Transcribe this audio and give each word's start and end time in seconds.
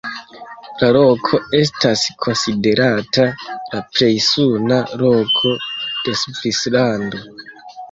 La 0.83 0.87
loko 0.95 1.39
estas 1.57 2.05
konsiderata 2.25 3.27
la 3.75 3.83
plej 3.99 4.11
suna 4.31 4.81
loko 5.05 5.55
de 5.85 6.19
Svislando. 6.25 7.25